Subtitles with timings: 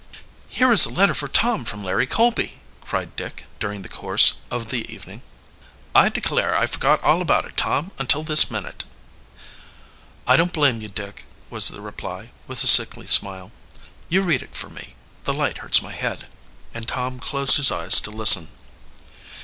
[0.49, 4.69] "Here is a letter for Tom from Larry Colby," cried Dick during the course, of
[4.69, 5.21] the evening.
[5.93, 8.83] "I declare, I forgot all about it, Tom, until this minute."
[10.25, 13.51] "I don't blame you, Dick," was the reply, with a sickly smile.
[14.09, 14.95] "You read it for me.
[15.25, 16.25] The light hurts my head,"
[16.73, 18.47] and Tom closed his eyes to listen.